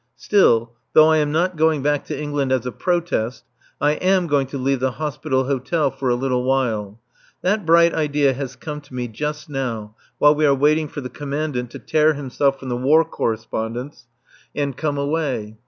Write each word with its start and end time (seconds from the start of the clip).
Still, 0.15 0.73
though 0.93 1.09
I 1.09 1.17
am 1.17 1.31
not 1.31 1.55
going 1.55 1.83
back 1.83 2.05
to 2.05 2.19
England 2.19 2.51
as 2.51 2.65
a 2.65 2.71
protest, 2.71 3.43
I 3.79 3.91
am 3.91 4.25
going 4.25 4.47
to 4.47 4.57
leave 4.57 4.79
the 4.79 4.93
Hospital 4.93 5.43
Hotel 5.43 5.91
for 5.91 6.09
a 6.09 6.15
little 6.15 6.43
while. 6.43 6.99
That 7.43 7.67
bright 7.67 7.93
idea 7.93 8.33
has 8.33 8.55
come 8.55 8.81
to 8.81 8.95
me 8.95 9.07
just 9.07 9.47
now 9.47 9.95
while 10.17 10.33
we 10.33 10.47
are 10.47 10.55
waiting 10.55 10.87
for 10.87 11.01
the 11.01 11.09
Commandant 11.11 11.69
to 11.69 11.77
tear 11.77 12.13
himself 12.15 12.59
from 12.59 12.69
the 12.69 12.77
War 12.77 13.05
Correspondents 13.05 14.07
and 14.55 14.75
come 14.75 14.97
away. 14.97 15.57